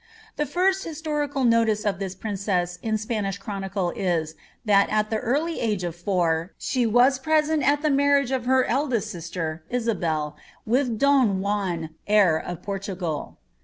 [0.35, 4.33] The first historical notice of this princess in Spanish chronicle is,
[4.65, 8.65] that at the early age of four she was present at the marriage of her
[8.65, 10.35] eldest lister, Isabel,
[10.65, 13.37] with Don Juan, heir of Portugal.